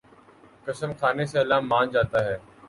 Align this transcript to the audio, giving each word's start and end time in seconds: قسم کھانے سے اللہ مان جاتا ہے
قسم 0.65 0.93
کھانے 0.99 1.25
سے 1.25 1.39
اللہ 1.39 1.59
مان 1.63 1.85
جاتا 1.91 2.25
ہے 2.25 2.35